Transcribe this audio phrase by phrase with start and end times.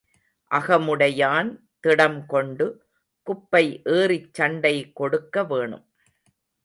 [0.51, 1.49] அகமுடையான்
[1.87, 2.65] திடம்கொண்டு
[3.27, 3.81] குப்பை
[3.83, 5.85] ஏறிச் சண்டை கொடுக்க வேணும்.